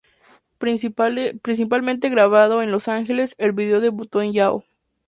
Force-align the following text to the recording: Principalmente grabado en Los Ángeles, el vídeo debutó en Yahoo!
Principalmente 0.57 2.09
grabado 2.09 2.63
en 2.63 2.71
Los 2.71 2.87
Ángeles, 2.87 3.35
el 3.37 3.51
vídeo 3.51 3.81
debutó 3.81 4.23
en 4.23 4.33
Yahoo! 4.33 4.63